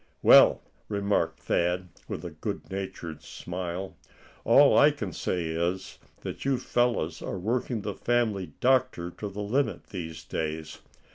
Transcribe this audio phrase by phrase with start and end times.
[0.23, 3.97] "Well," remarked Thad, with a good natured smile,
[4.43, 9.43] "all I can say is, that you fellows are working the family doctor to the
[9.43, 10.79] limit these days.